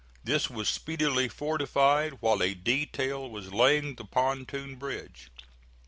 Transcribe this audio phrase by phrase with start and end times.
[0.23, 5.29] This was speedily fortified, while a detail was laying the pontoon bridge.